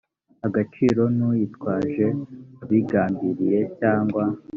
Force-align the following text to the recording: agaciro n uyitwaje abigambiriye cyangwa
agaciro 0.47 1.01
n 1.15 1.19
uyitwaje 1.29 2.05
abigambiriye 2.63 3.59
cyangwa 3.79 4.23